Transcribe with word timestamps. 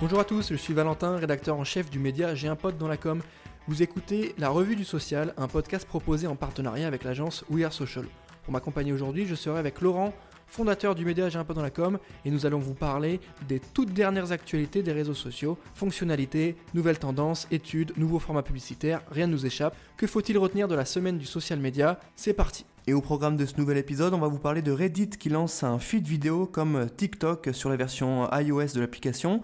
Bonjour 0.00 0.18
à 0.18 0.24
tous, 0.24 0.48
je 0.48 0.56
suis 0.56 0.72
Valentin, 0.72 1.16
rédacteur 1.18 1.58
en 1.58 1.64
chef 1.64 1.90
du 1.90 1.98
média 1.98 2.34
J'ai 2.34 2.48
un 2.48 2.56
pote 2.56 2.78
dans 2.78 2.88
la 2.88 2.96
com. 2.96 3.20
Vous 3.68 3.82
écoutez 3.82 4.34
La 4.38 4.48
Revue 4.48 4.74
du 4.74 4.84
Social, 4.84 5.34
un 5.36 5.46
podcast 5.46 5.86
proposé 5.86 6.26
en 6.26 6.36
partenariat 6.36 6.86
avec 6.86 7.04
l'agence 7.04 7.44
We 7.50 7.66
Are 7.66 7.72
Social. 7.74 8.06
Pour 8.44 8.54
m'accompagner 8.54 8.94
aujourd'hui, 8.94 9.26
je 9.26 9.34
serai 9.34 9.58
avec 9.58 9.82
Laurent, 9.82 10.14
fondateur 10.46 10.94
du 10.94 11.04
média 11.04 11.28
J'ai 11.28 11.38
un 11.38 11.44
pote 11.44 11.56
dans 11.56 11.62
la 11.62 11.68
com, 11.68 11.98
et 12.24 12.30
nous 12.30 12.46
allons 12.46 12.60
vous 12.60 12.72
parler 12.72 13.20
des 13.46 13.60
toutes 13.60 13.92
dernières 13.92 14.32
actualités 14.32 14.82
des 14.82 14.92
réseaux 14.92 15.12
sociaux, 15.12 15.58
fonctionnalités, 15.74 16.56
nouvelles 16.72 16.98
tendances, 16.98 17.46
études, 17.50 17.92
nouveaux 17.98 18.20
formats 18.20 18.42
publicitaires, 18.42 19.02
rien 19.10 19.26
ne 19.26 19.32
nous 19.32 19.44
échappe. 19.44 19.76
Que 19.98 20.06
faut-il 20.06 20.38
retenir 20.38 20.66
de 20.66 20.74
la 20.74 20.86
semaine 20.86 21.18
du 21.18 21.26
social 21.26 21.58
media 21.58 22.00
C'est 22.16 22.32
parti 22.32 22.64
Et 22.86 22.94
au 22.94 23.02
programme 23.02 23.36
de 23.36 23.44
ce 23.44 23.58
nouvel 23.58 23.76
épisode, 23.76 24.14
on 24.14 24.18
va 24.18 24.28
vous 24.28 24.38
parler 24.38 24.62
de 24.62 24.72
Reddit 24.72 25.10
qui 25.10 25.28
lance 25.28 25.62
un 25.62 25.78
feed 25.78 26.08
vidéo 26.08 26.46
comme 26.46 26.88
TikTok 26.88 27.50
sur 27.52 27.68
la 27.68 27.76
version 27.76 28.30
iOS 28.32 28.72
de 28.74 28.80
l'application. 28.80 29.42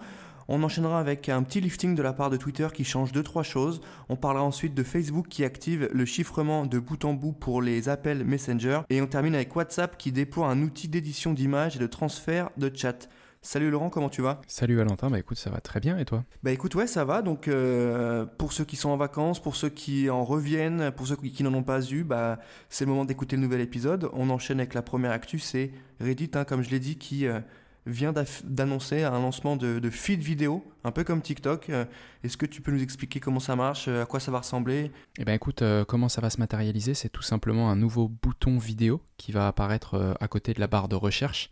On 0.49 0.63
enchaînera 0.63 0.99
avec 0.99 1.27
un 1.27 1.43
petit 1.43 1.59
lifting 1.59 1.93
de 1.93 2.01
la 2.01 2.13
part 2.13 2.29
de 2.29 2.37
Twitter 2.37 2.69
qui 2.73 2.85
change 2.85 3.11
2-3 3.11 3.43
choses. 3.43 3.81
On 4.07 4.15
parlera 4.15 4.45
ensuite 4.45 4.73
de 4.73 4.83
Facebook 4.83 5.27
qui 5.27 5.43
active 5.43 5.89
le 5.91 6.05
chiffrement 6.05 6.65
de 6.65 6.79
bout 6.79 7.03
en 7.03 7.13
bout 7.13 7.33
pour 7.33 7.61
les 7.61 7.89
appels 7.89 8.23
Messenger. 8.23 8.81
Et 8.89 9.01
on 9.01 9.07
termine 9.07 9.35
avec 9.35 9.53
WhatsApp 9.53 9.97
qui 9.97 10.13
déploie 10.13 10.47
un 10.47 10.61
outil 10.61 10.87
d'édition 10.87 11.33
d'images 11.33 11.75
et 11.75 11.79
de 11.79 11.87
transfert 11.87 12.49
de 12.55 12.71
chat. 12.73 13.09
Salut 13.41 13.69
Laurent, 13.69 13.89
comment 13.89 14.09
tu 14.09 14.21
vas? 14.21 14.41
Salut 14.47 14.75
Valentin, 14.75 15.09
bah 15.09 15.19
écoute, 15.19 15.37
ça 15.37 15.49
va 15.49 15.59
très 15.59 15.79
bien 15.79 15.97
et 15.97 16.05
toi? 16.05 16.23
Bah 16.43 16.51
écoute, 16.51 16.75
ouais, 16.75 16.87
ça 16.87 17.03
va. 17.03 17.21
Donc 17.21 17.47
euh, 17.47 18.25
pour 18.25 18.53
ceux 18.53 18.63
qui 18.63 18.77
sont 18.77 18.89
en 18.89 18.97
vacances, 18.97 19.41
pour 19.41 19.57
ceux 19.57 19.69
qui 19.69 20.09
en 20.09 20.23
reviennent, 20.23 20.91
pour 20.91 21.07
ceux 21.07 21.17
qui 21.17 21.43
n'en 21.43 21.53
ont 21.53 21.63
pas 21.63 21.81
eu, 21.81 22.03
bah 22.03 22.39
c'est 22.69 22.85
le 22.85 22.91
moment 22.91 23.05
d'écouter 23.05 23.35
le 23.35 23.41
nouvel 23.41 23.61
épisode. 23.61 24.09
On 24.13 24.29
enchaîne 24.29 24.59
avec 24.59 24.73
la 24.73 24.81
première 24.81 25.11
actu, 25.11 25.39
c'est 25.39 25.71
Reddit, 25.99 26.31
hein, 26.35 26.45
comme 26.45 26.63
je 26.63 26.69
l'ai 26.69 26.79
dit, 26.79 26.97
qui 26.97 27.27
euh, 27.27 27.39
vient 27.87 28.13
d'annoncer 28.43 29.03
un 29.03 29.19
lancement 29.19 29.55
de, 29.55 29.89
feed 29.89 30.21
vidéo, 30.21 30.63
un 30.83 30.91
peu 30.91 31.03
comme 31.03 31.21
TikTok. 31.21 31.69
Euh, 31.69 31.85
est-ce 32.23 32.37
que 32.37 32.45
tu 32.45 32.61
peux 32.61 32.71
nous 32.71 32.83
expliquer 32.83 33.19
comment 33.19 33.39
ça 33.39 33.55
marche, 33.55 33.87
euh, 33.87 34.03
à 34.03 34.05
quoi 34.05 34.19
ça 34.19 34.31
va 34.31 34.39
ressembler? 34.39 34.91
Eh 35.17 35.25
bien 35.25 35.33
écoute, 35.33 35.61
euh, 35.61 35.85
comment 35.85 36.09
ça 36.09 36.21
va 36.21 36.29
se 36.29 36.39
matérialiser? 36.39 36.93
C'est 36.93 37.09
tout 37.09 37.21
simplement 37.21 37.71
un 37.71 37.75
nouveau 37.75 38.07
bouton 38.07 38.57
vidéo 38.57 39.01
qui 39.17 39.31
va 39.31 39.47
apparaître 39.47 40.15
à 40.19 40.27
côté 40.27 40.53
de 40.53 40.59
la 40.59 40.67
barre 40.67 40.87
de 40.87 40.95
recherche, 40.95 41.49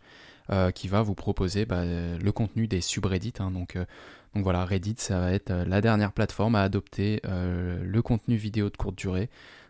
qui 0.74 0.86
va 0.86 1.02
vous 1.02 1.14
proposer 1.14 1.66
bah, 1.66 1.84
le 1.84 2.30
contenu 2.30 2.68
des 2.68 2.80
subreddits. 2.80 3.34
Hein. 3.40 3.50
donc, 3.50 3.76
donc 4.34 4.44
voilà, 4.44 4.64
Reddit, 4.64 4.94
ça 4.98 5.18
va 5.18 5.32
être 5.32 5.50
la 5.50 5.80
dernière 5.80 6.12
plateforme 6.12 6.54
à 6.54 6.62
adopter 6.62 7.20
le 7.24 8.00
contenu 8.02 8.36
vidéo 8.36 8.70
de 8.70 8.76
courte 8.76 8.96
durée. 8.96 9.28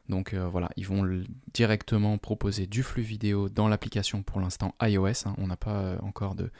Donc 0.09 0.35
euh, 0.35 0.47
voilà, 0.47 0.71
ils 0.77 0.87
vont 0.87 1.25
directement 1.53 2.19
proposer 2.19 2.67
du 2.67 2.83
flux 2.83 3.03
vidéo 3.03 3.49
dans 3.49 3.69
l'application 3.69 4.23
pour 4.23 4.41
l'instant 4.41 4.75
iOS. 4.83 5.27
Hein. 5.27 5.35
On 5.39 5.47
n'a 5.47 5.57
pas 5.57 5.79
euh, 5.81 5.99
encore 6.03 6.35
de, 6.35 6.51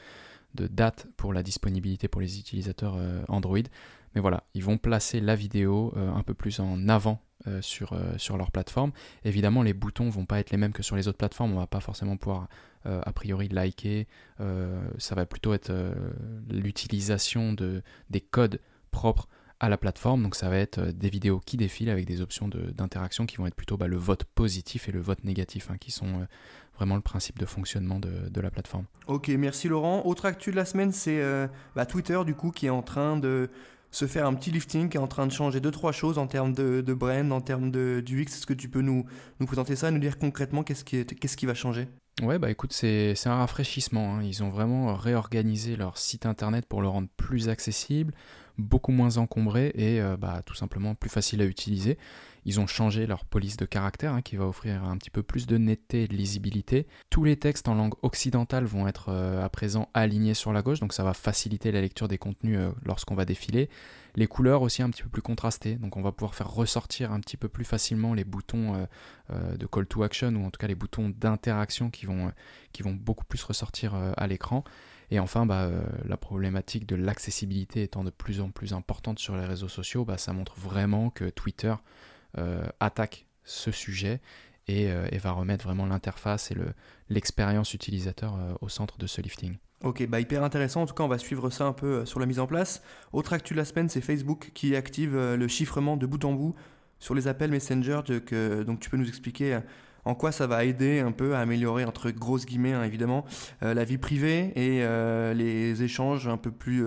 date 0.55 1.07
pour 1.17 1.33
la 1.33 1.43
disponibilité 1.43 2.07
pour 2.07 2.19
les 2.19 2.39
utilisateurs 2.39 2.95
euh, 2.97 3.21
Android. 3.27 3.59
Mais 4.15 4.21
voilà, 4.21 4.43
ils 4.55 4.63
vont 4.63 4.77
placer 4.77 5.19
la 5.19 5.35
vidéo 5.35 5.93
un 5.95 6.23
peu 6.23 6.33
plus 6.33 6.59
en 6.59 6.89
avant 6.89 7.21
sur, 7.61 7.95
leur 8.35 8.49
plateforme. 8.49 8.91
Évidemment, 9.23 9.61
les 9.61 9.73
boutons 9.73 10.09
vont 10.09 10.25
pas 10.25 10.39
être 10.39 10.49
les 10.49 10.57
mêmes 10.57 10.71
que 10.71 10.81
sur 10.81 10.95
les 10.95 11.07
autres 11.07 11.19
plateformes. 11.19 11.53
On 11.53 11.59
va 11.59 11.67
pas 11.67 11.81
forcément 11.81 12.17
pouvoir 12.17 12.47
a 12.85 13.13
priori 13.13 13.47
liker. 13.47 14.07
ça 14.97 15.13
va 15.13 15.27
plutôt 15.27 15.53
être 15.53 15.71
l'utilisation 16.49 17.53
de, 17.53 17.83
des 18.09 18.21
codes 18.21 18.59
propres 18.89 19.27
à 19.59 19.69
la 19.69 19.77
plateforme. 19.77 20.23
Donc 20.23 20.35
ça 20.35 20.49
va 20.49 20.57
être 20.57 20.79
euh, 20.79 20.91
des 20.91 21.09
vidéos 21.09 21.41
qui 21.45 21.57
défilent 21.57 21.89
avec 21.89 22.05
des 22.05 22.21
options 22.21 22.47
d'interaction 22.47 23.25
qui 23.25 23.37
vont 23.37 23.47
être 23.47 23.55
plutôt 23.55 23.77
bah, 23.77 23.87
le 23.87 23.97
vote 23.97 24.23
positif 24.23 24.89
et 24.89 24.91
le 24.91 25.01
vote 25.01 25.23
négatif, 25.23 25.69
hein, 25.71 25.77
qui 25.79 25.91
sont 25.91 26.07
euh, 26.07 26.25
vraiment 26.75 26.95
le 26.95 27.01
principe 27.01 27.39
de 27.39 27.45
fonctionnement 27.45 27.99
de, 27.99 28.41
la 28.41 28.51
plateforme. 28.51 28.85
Ok, 29.07 29.29
merci 29.29 29.67
Laurent. 29.67 30.05
Autre 30.05 30.25
actu 30.25 30.51
de 30.51 30.55
la 30.55 30.65
semaine, 30.65 30.91
c'est 30.91 31.21
euh, 31.21 31.47
bah, 31.75 31.85
Twitter 31.85 32.19
du 32.25 32.35
coup 32.35 32.51
qui 32.51 32.67
est 32.67 32.71
en 32.71 32.83
train 32.83 33.17
de 33.17 33.49
se 33.89 34.05
faire 34.05 34.27
un 34.27 34.33
petit 34.33 34.51
lifting, 34.51 34.89
qui 34.89 34.97
est 34.97 34.99
en 34.99 35.07
train 35.07 35.25
de 35.25 35.31
changer 35.31 35.59
deux 35.59 35.71
trois 35.71 35.91
choses 35.91 36.17
en 36.17 36.27
termes 36.27 36.53
de, 36.53 36.81
brand, 36.93 37.31
en 37.31 37.41
termes 37.41 37.71
de, 37.71 38.03
du 38.05 38.21
X. 38.21 38.35
Est-ce 38.35 38.45
que 38.45 38.53
tu 38.53 38.69
peux 38.69 38.81
nous, 38.81 39.05
nous 39.39 39.45
présenter 39.47 39.75
ça, 39.75 39.89
nous 39.91 39.99
dire 39.99 40.19
concrètement 40.19 40.63
qu'est-ce 40.63 40.83
qui, 40.83 41.05
qui 41.05 41.45
va 41.45 41.53
changer? 41.53 41.87
Ouais, 42.21 42.39
bah 42.39 42.49
écoute, 42.49 42.73
c'est 42.73 43.15
un 43.25 43.35
rafraîchissement. 43.35 44.15
Hein. 44.15 44.23
Ils 44.23 44.43
ont 44.43 44.49
vraiment 44.49 44.95
réorganisé 44.95 45.75
leur 45.75 45.97
site 45.97 46.25
internet 46.25 46.65
pour 46.65 46.81
le 46.81 46.87
rendre 46.87 47.07
plus 47.15 47.47
accessible, 47.47 48.13
beaucoup 48.57 48.91
moins 48.91 49.17
encombré 49.17 49.71
et 49.75 50.01
euh, 50.01 50.17
bah, 50.17 50.41
tout 50.45 50.55
simplement 50.55 50.95
plus 50.95 51.09
facile 51.09 51.41
à 51.41 51.45
utiliser. 51.45 51.97
Ils 52.45 52.59
ont 52.59 52.67
changé 52.67 53.07
leur 53.07 53.25
police 53.25 53.57
de 53.57 53.65
caractère 53.65 54.13
hein, 54.13 54.21
qui 54.21 54.37
va 54.37 54.45
offrir 54.45 54.83
un 54.83 54.97
petit 54.97 55.09
peu 55.09 55.21
plus 55.21 55.47
de 55.47 55.57
netteté 55.57 56.03
et 56.03 56.07
de 56.07 56.15
lisibilité. 56.15 56.87
Tous 57.09 57.23
les 57.23 57.35
textes 57.35 57.67
en 57.67 57.75
langue 57.75 57.95
occidentale 58.03 58.63
vont 58.65 58.87
être 58.87 59.09
euh, 59.09 59.43
à 59.43 59.49
présent 59.49 59.89
alignés 59.93 60.33
sur 60.33 60.53
la 60.53 60.61
gauche, 60.61 60.79
donc 60.79 60.93
ça 60.93 61.03
va 61.03 61.13
faciliter 61.13 61.71
la 61.71 61.81
lecture 61.81 62.07
des 62.07 62.17
contenus 62.17 62.57
euh, 62.57 62.71
lorsqu'on 62.85 63.15
va 63.15 63.25
défiler. 63.25 63.69
Les 64.15 64.27
couleurs 64.27 64.61
aussi 64.61 64.81
un 64.81 64.89
petit 64.89 65.03
peu 65.03 65.09
plus 65.09 65.21
contrastées, 65.21 65.75
donc 65.75 65.97
on 65.97 66.01
va 66.01 66.11
pouvoir 66.11 66.33
faire 66.33 66.49
ressortir 66.49 67.11
un 67.11 67.19
petit 67.19 67.37
peu 67.37 67.49
plus 67.49 67.65
facilement 67.65 68.15
les 68.15 68.23
boutons 68.23 68.87
de 69.29 69.65
call 69.67 69.85
to 69.85 70.01
action 70.01 70.29
ou 70.29 70.43
en 70.43 70.49
tout 70.49 70.57
cas 70.57 70.65
les 70.65 70.73
boutons 70.73 71.09
d'interaction 71.09 71.91
qui 71.91 72.07
vont 72.07 72.33
beaucoup 72.93 73.25
plus 73.25 73.43
ressortir 73.43 73.93
à 73.93 74.25
l'écran. 74.25 74.63
Et 75.09 75.19
enfin, 75.19 75.45
bah, 75.45 75.71
la 76.05 76.17
problématique 76.17 76.85
de 76.85 76.95
l'accessibilité 76.95 77.83
étant 77.83 78.03
de 78.03 78.09
plus 78.09 78.41
en 78.41 78.51
plus 78.51 78.73
importante 78.73 79.19
sur 79.19 79.37
les 79.37 79.45
réseaux 79.45 79.69
sociaux, 79.69 80.03
bah, 80.03 80.17
ça 80.17 80.33
montre 80.33 80.55
vraiment 80.59 81.09
que 81.09 81.29
Twitter 81.29 81.73
attaque 82.79 83.25
ce 83.43 83.71
sujet 83.71 84.19
et, 84.67 84.83
et, 84.83 85.17
va 85.17 85.31
remettre 85.31 85.63
vraiment 85.63 85.85
l'interface 85.85 86.51
et 86.51 86.57
l'expérience 87.09 87.73
utilisateur 87.73 88.37
au 88.61 88.67
centre 88.67 88.97
de 88.97 89.07
ce 89.07 89.21
lifting. 89.21 89.57
Ok, 89.83 90.07
bah 90.07 90.19
hyper 90.19 90.43
intéressant. 90.43 90.81
En 90.81 90.85
tout 90.87 90.95
cas, 90.95 91.03
on 91.03 91.07
va 91.07 91.19
suivre 91.19 91.51
ça 91.51 91.65
un 91.65 91.73
peu 91.73 91.87
euh, 91.87 92.05
sur 92.05 92.19
la 92.19 92.25
mise 92.25 92.39
en 92.39 92.47
place. 92.47 92.81
Autre 93.13 93.33
actu 93.33 93.53
de 93.53 93.59
la 93.59 93.65
semaine, 93.65 93.89
c'est 93.89 94.01
Facebook 94.01 94.49
qui 94.55 94.75
active 94.75 95.15
euh, 95.15 95.37
le 95.37 95.47
chiffrement 95.47 95.97
de 95.97 96.07
bout 96.07 96.23
en 96.25 96.33
bout 96.33 96.55
sur 96.97 97.13
les 97.13 97.27
appels 97.27 97.51
Messenger. 97.51 98.01
donc, 98.65 98.79
tu 98.79 98.89
peux 98.89 98.97
nous 98.97 99.07
expliquer 99.07 99.53
euh, 99.53 99.59
en 100.07 100.15
quoi 100.15 100.31
ça 100.31 100.47
va 100.47 100.65
aider 100.65 100.99
un 100.99 101.11
peu 101.11 101.35
à 101.35 101.39
améliorer, 101.39 101.85
entre 101.85 102.09
grosses 102.11 102.45
guillemets, 102.45 102.73
hein, 102.73 102.83
évidemment, 102.83 103.25
la 103.61 103.83
vie 103.83 103.97
privée 103.97 104.51
et 104.55 104.83
les 105.33 105.83
échanges 105.83 106.27
un 106.27 106.37
peu 106.37 106.51
plus 106.51 106.85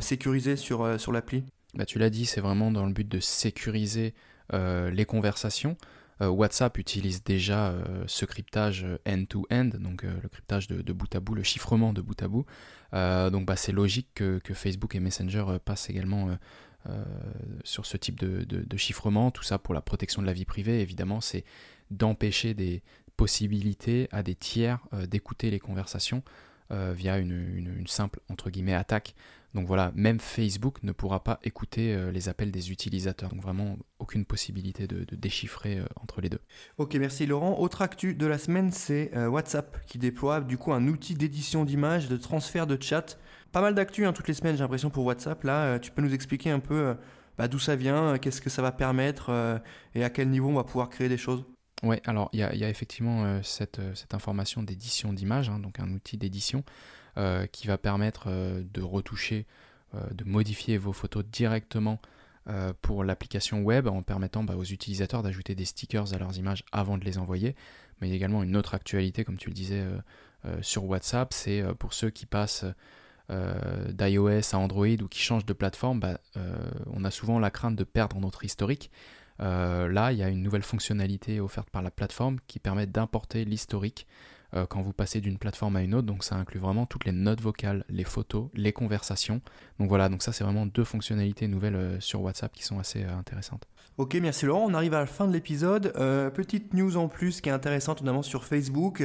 sécurisés 0.00 0.56
sur, 0.56 0.98
sur 1.00 1.12
l'appli? 1.12 1.44
Bah, 1.74 1.84
Tu 1.84 1.98
l'as 1.98 2.10
dit, 2.10 2.26
c'est 2.26 2.40
vraiment 2.40 2.70
dans 2.70 2.86
le 2.86 2.92
but 2.92 3.08
de 3.08 3.20
sécuriser 3.20 4.14
les 4.52 5.04
conversations. 5.04 5.76
Euh, 6.22 6.28
WhatsApp 6.28 6.78
utilise 6.78 7.24
déjà 7.24 7.70
euh, 7.70 8.04
ce 8.06 8.24
cryptage 8.24 8.84
euh, 8.84 8.98
end-to-end, 9.06 9.70
donc 9.80 10.02
le 10.02 10.28
cryptage 10.28 10.68
de, 10.68 10.92
bout 10.92 11.14
à 11.14 11.20
bout, 11.20 11.34
le 11.34 11.42
chiffrement 11.42 11.92
de 11.92 12.00
bout 12.00 12.20
à 12.22 12.28
bout. 12.28 12.44
donc 12.92 13.46
bah, 13.46 13.56
c'est 13.56 13.72
logique 13.72 14.08
que, 14.14 14.40
Facebook 14.54 14.94
et 14.94 15.00
Messenger 15.00 15.44
passent 15.64 15.90
également 15.90 16.36
sur 17.64 17.86
ce 17.86 17.96
type 17.96 18.18
de, 18.18 18.76
chiffrement. 18.76 19.30
Tout 19.30 19.42
ça 19.42 19.58
pour 19.58 19.74
la 19.74 19.80
protection 19.80 20.22
de 20.22 20.26
la 20.26 20.32
vie 20.32 20.44
privée, 20.44 20.80
évidemment, 20.80 21.20
c'est 21.20 21.44
d'empêcher 21.90 22.54
des 22.54 22.82
possibilités 23.16 24.08
à 24.10 24.22
des 24.22 24.34
tiers 24.34 24.80
d'écouter 25.08 25.50
les 25.50 25.60
conversations 25.60 26.22
via 26.70 27.18
une, 27.18 27.84
simple 27.86 28.20
entre 28.28 28.50
guillemets 28.50 28.74
attaque 28.74 29.14
donc 29.54 29.66
voilà, 29.66 29.92
même 29.94 30.18
Facebook 30.18 30.82
ne 30.82 30.92
pourra 30.92 31.22
pas 31.22 31.38
écouter 31.42 31.94
euh, 31.94 32.10
les 32.10 32.28
appels 32.28 32.50
des 32.50 32.70
utilisateurs. 32.70 33.28
Donc 33.30 33.42
vraiment 33.42 33.76
aucune 33.98 34.24
possibilité 34.24 34.86
de, 34.86 35.04
déchiffrer 35.14 35.78
euh, 35.78 35.84
entre 36.00 36.20
les 36.20 36.30
deux. 36.30 36.40
Ok, 36.78 36.94
merci 36.94 37.26
Laurent. 37.26 37.58
Autre 37.58 37.82
actu 37.82 38.14
de 38.14 38.26
la 38.26 38.38
semaine, 38.38 38.70
c'est 38.70 39.10
euh, 39.14 39.28
WhatsApp 39.28 39.84
qui 39.86 39.98
déploie 39.98 40.40
du 40.40 40.56
coup 40.56 40.72
un 40.72 40.88
outil 40.88 41.14
d'édition 41.14 41.64
d'images, 41.64 42.08
de 42.08 42.16
transfert 42.16 42.66
de 42.66 42.80
chat. 42.80 43.18
Pas 43.52 43.60
mal 43.60 43.74
d'actu 43.74 44.06
hein, 44.06 44.12
toutes 44.12 44.28
les 44.28 44.34
semaines, 44.34 44.56
j'ai 44.56 44.62
l'impression 44.62 44.90
pour 44.90 45.04
WhatsApp. 45.04 45.44
Là, 45.44 45.78
tu 45.78 45.90
peux 45.90 46.02
nous 46.02 46.14
expliquer 46.14 46.50
un 46.50 46.60
peu 46.60 46.96
bah, 47.38 47.48
d'où 47.48 47.58
ça 47.58 47.76
vient, 47.76 48.18
qu'est-ce 48.18 48.40
que 48.40 48.50
ça 48.50 48.62
va 48.62 48.72
permettre 48.72 49.60
et 49.94 50.04
à 50.04 50.10
quel 50.10 50.30
niveau 50.30 50.48
on 50.48 50.54
va 50.54 50.64
pouvoir 50.64 50.88
créer 50.88 51.08
des 51.08 51.18
choses? 51.18 51.44
Oui, 51.82 51.96
alors 52.06 52.30
il 52.32 52.38
y, 52.38 52.64
a 52.64 52.68
effectivement 52.68 53.42
cette, 53.42 53.80
information 54.12 54.62
d'édition 54.62 55.12
d'images, 55.12 55.50
hein, 55.50 55.58
donc 55.58 55.80
un 55.80 55.90
outil 55.92 56.16
d'édition. 56.16 56.64
Euh, 57.18 57.46
qui 57.46 57.66
va 57.66 57.76
permettre 57.76 58.28
euh, 58.28 58.62
de 58.72 58.80
retoucher, 58.80 59.46
euh, 59.94 60.00
de 60.14 60.24
modifier 60.24 60.78
vos 60.78 60.94
photos 60.94 61.22
directement 61.26 62.00
pour 62.80 63.04
l'application 63.04 63.62
web 63.62 63.86
en 63.86 64.02
permettant 64.02 64.42
bah, 64.42 64.56
aux 64.56 64.64
utilisateurs 64.64 65.22
d'ajouter 65.22 65.54
des 65.54 65.64
stickers 65.64 66.12
à 66.12 66.18
leurs 66.18 66.38
images 66.38 66.64
avant 66.72 66.98
de 66.98 67.04
les 67.04 67.18
envoyer. 67.18 67.54
Mais 68.00 68.08
il 68.08 68.10
y 68.10 68.14
a 68.14 68.16
également 68.16 68.42
une 68.42 68.56
autre 68.56 68.74
actualité, 68.74 69.22
comme 69.22 69.36
tu 69.36 69.48
le 69.48 69.54
disais 69.54 69.86
sur 70.60 70.84
WhatsApp, 70.86 71.32
c'est 71.32 71.62
pour 71.78 71.92
ceux 71.92 72.10
qui 72.10 72.26
passent 72.26 72.64
d'iOS 73.28 74.54
à 74.54 74.58
Android 74.58 74.86
ou 74.86 75.08
qui 75.08 75.20
changent 75.20 75.46
de 75.46 75.52
plateforme, 75.52 76.00
bah, 76.00 76.18
on 76.86 77.04
a 77.04 77.10
souvent 77.10 77.38
la 77.38 77.50
crainte 77.50 77.76
de 77.76 77.84
perdre 77.84 78.18
notre 78.20 78.44
historique. 78.44 78.90
là, 79.38 80.12
il 80.12 80.18
y 80.18 80.22
a 80.22 80.28
une 80.28 80.42
nouvelle 80.42 80.62
fonctionnalité 80.62 81.40
offerte 81.40 81.70
par 81.70 81.82
la 81.82 81.90
plateforme 81.90 82.38
qui 82.46 82.58
permet 82.58 82.86
d'importer 82.86 83.44
l'historique 83.44 84.06
euh, 84.54 84.66
quand 84.66 84.82
vous 84.82 84.92
passez 84.92 85.22
d'une 85.22 85.38
plateforme 85.38 85.76
à 85.76 85.82
une 85.82 85.94
autre. 85.94 86.06
Donc 86.06 86.24
ça 86.24 86.36
inclut 86.36 86.60
vraiment 86.60 86.84
toutes 86.84 87.06
les 87.06 87.12
notes 87.12 87.40
vocales, 87.40 87.84
les 87.88 88.04
photos, 88.04 88.48
les 88.54 88.72
conversations. 88.72 89.40
Donc 89.78 89.88
voilà, 89.88 90.08
donc 90.10 90.22
ça 90.22 90.32
c'est 90.32 90.44
vraiment 90.44 90.66
deux 90.66 90.84
fonctionnalités 90.84 91.48
nouvelles 91.48 91.74
euh, 91.74 92.00
sur 92.00 92.20
WhatsApp 92.20 92.52
qui 92.52 92.62
sont 92.62 92.78
assez 92.78 93.02
euh, 93.02 93.16
intéressantes. 93.16 93.66
Ok, 93.96 94.14
merci 94.20 94.44
Laurent. 94.44 94.66
On 94.68 94.74
arrive 94.74 94.92
à 94.92 95.00
la 95.00 95.06
fin 95.06 95.26
de 95.26 95.32
l'épisode. 95.32 95.92
petite 96.34 96.74
news 96.74 96.96
en 96.96 97.08
plus 97.08 97.40
qui 97.40 97.48
est 97.48 97.52
intéressante, 97.52 98.00
notamment 98.00 98.22
sur 98.22 98.44
Facebook. 98.44 99.04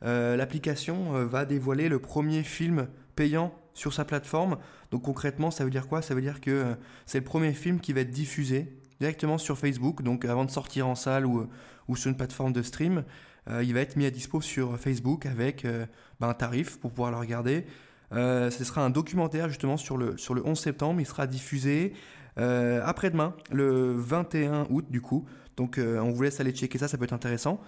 L'application 0.00 1.24
va 1.26 1.44
dévoiler 1.44 1.88
le 1.88 1.98
premier 1.98 2.44
film 2.44 2.86
payant 3.18 3.52
sur 3.74 3.92
sa 3.92 4.04
plateforme. 4.04 4.58
Donc 4.92 5.02
concrètement, 5.02 5.50
ça 5.50 5.64
veut 5.64 5.70
dire 5.70 5.88
quoi? 5.88 6.02
Ça 6.02 6.14
veut 6.14 6.22
dire 6.22 6.40
que 6.40 6.50
euh, 6.50 6.74
c'est 7.04 7.18
le 7.18 7.24
premier 7.24 7.52
film 7.52 7.80
qui 7.80 7.92
va 7.92 8.02
être 8.02 8.12
diffusé 8.12 8.72
directement 9.00 9.38
sur 9.38 9.58
Facebook, 9.58 10.02
donc 10.02 10.24
avant 10.24 10.44
de 10.44 10.52
sortir 10.52 10.86
en 10.86 10.94
salle 10.94 11.26
ou, 11.26 11.48
ou 11.88 11.96
sur 11.96 12.08
une 12.08 12.16
plateforme 12.16 12.52
de 12.52 12.62
stream. 12.62 13.04
Euh, 13.50 13.64
il 13.64 13.74
va 13.74 13.80
être 13.80 13.96
mis 13.96 14.06
à 14.06 14.10
dispo 14.10 14.40
sur 14.40 14.78
Facebook 14.78 15.26
avec 15.26 15.64
euh, 15.64 15.84
ben, 16.20 16.28
un 16.28 16.34
tarif 16.34 16.78
pour 16.78 16.92
pouvoir 16.92 17.10
le 17.10 17.16
regarder. 17.16 17.66
ce 18.12 18.64
sera 18.64 18.84
un 18.84 18.90
documentaire 18.90 19.48
justement 19.48 19.76
sur 19.76 19.98
le 19.98 20.16
11 20.28 20.56
septembre. 20.56 21.00
Il 21.00 21.06
sera 21.06 21.26
diffusé 21.26 21.94
après-demain, 22.36 23.34
le 23.50 23.94
21 23.96 24.68
août 24.70 24.86
du 24.90 25.00
coup. 25.00 25.26
Donc 25.56 25.80
on 25.80 26.10
vous 26.12 26.22
laisse 26.22 26.38
aller 26.38 26.52
checker 26.52 26.78
ça, 26.78 26.86
ça 26.86 26.96
peut 26.96 27.04
être 27.04 27.12
intéressant. 27.12 27.60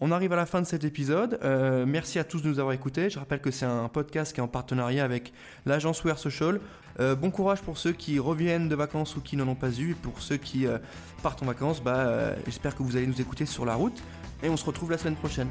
On 0.00 0.10
arrive 0.10 0.32
à 0.32 0.36
la 0.36 0.44
fin 0.44 0.60
de 0.60 0.66
cet 0.66 0.82
épisode. 0.82 1.38
Euh, 1.44 1.86
merci 1.86 2.18
à 2.18 2.24
tous 2.24 2.42
de 2.42 2.48
nous 2.48 2.58
avoir 2.58 2.74
écoutés. 2.74 3.10
Je 3.10 3.18
rappelle 3.20 3.40
que 3.40 3.52
c'est 3.52 3.64
un 3.64 3.88
podcast 3.88 4.32
qui 4.32 4.40
est 4.40 4.42
en 4.42 4.48
partenariat 4.48 5.04
avec 5.04 5.32
l'agence 5.66 6.02
Wear 6.02 6.18
Social. 6.18 6.60
Euh, 6.98 7.14
bon 7.14 7.30
courage 7.30 7.62
pour 7.62 7.78
ceux 7.78 7.92
qui 7.92 8.18
reviennent 8.18 8.68
de 8.68 8.74
vacances 8.74 9.14
ou 9.14 9.20
qui 9.20 9.36
n'en 9.36 9.46
ont 9.46 9.54
pas 9.54 9.70
eu. 9.70 9.92
Et 9.92 9.94
pour 9.94 10.20
ceux 10.20 10.36
qui 10.36 10.66
euh, 10.66 10.78
partent 11.22 11.44
en 11.44 11.46
vacances, 11.46 11.80
bah, 11.80 12.34
j'espère 12.44 12.74
que 12.74 12.82
vous 12.82 12.96
allez 12.96 13.06
nous 13.06 13.20
écouter 13.20 13.46
sur 13.46 13.64
la 13.64 13.76
route. 13.76 14.02
Et 14.42 14.48
on 14.48 14.56
se 14.56 14.64
retrouve 14.64 14.90
la 14.90 14.98
semaine 14.98 15.16
prochaine. 15.16 15.48